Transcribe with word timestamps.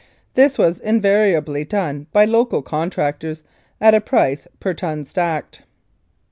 This 0.33 0.57
was 0.57 0.79
invari 0.79 1.37
ably 1.37 1.63
done 1.63 2.07
by 2.11 2.25
local 2.25 2.63
contractors 2.63 3.43
at 3.79 3.93
a 3.93 4.01
price 4.01 4.47
per 4.59 4.73
ton 4.73 5.05
stacked. 5.05 5.61